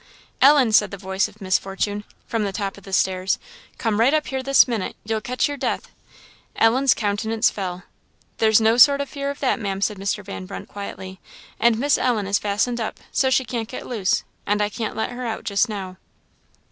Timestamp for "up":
4.15-4.25, 12.81-12.99